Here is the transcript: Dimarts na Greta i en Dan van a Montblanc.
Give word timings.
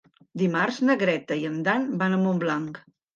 Dimarts 0.41 0.79
na 0.87 0.95
Greta 1.03 1.37
i 1.41 1.45
en 1.49 1.59
Dan 1.67 1.85
van 1.99 2.17
a 2.17 2.19
Montblanc. 2.23 2.81